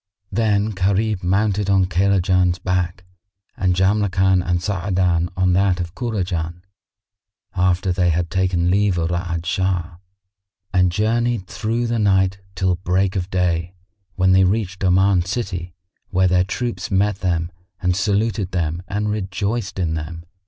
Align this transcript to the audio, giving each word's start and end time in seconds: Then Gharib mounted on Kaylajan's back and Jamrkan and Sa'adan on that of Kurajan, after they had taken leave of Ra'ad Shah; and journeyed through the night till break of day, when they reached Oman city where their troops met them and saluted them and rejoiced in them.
Then 0.31 0.71
Gharib 0.71 1.21
mounted 1.21 1.69
on 1.69 1.85
Kaylajan's 1.85 2.57
back 2.57 3.03
and 3.55 3.75
Jamrkan 3.75 4.41
and 4.43 4.59
Sa'adan 4.59 5.29
on 5.37 5.53
that 5.53 5.79
of 5.79 5.93
Kurajan, 5.93 6.63
after 7.55 7.91
they 7.91 8.09
had 8.09 8.31
taken 8.31 8.71
leave 8.71 8.97
of 8.97 9.11
Ra'ad 9.11 9.45
Shah; 9.45 9.97
and 10.73 10.91
journeyed 10.91 11.45
through 11.45 11.85
the 11.85 11.99
night 11.99 12.39
till 12.55 12.77
break 12.77 13.15
of 13.15 13.29
day, 13.29 13.75
when 14.15 14.31
they 14.31 14.43
reached 14.43 14.83
Oman 14.83 15.23
city 15.23 15.71
where 16.09 16.27
their 16.27 16.43
troops 16.45 16.89
met 16.89 17.17
them 17.17 17.51
and 17.79 17.95
saluted 17.95 18.53
them 18.53 18.81
and 18.87 19.11
rejoiced 19.11 19.77
in 19.77 19.93
them. 19.93 20.23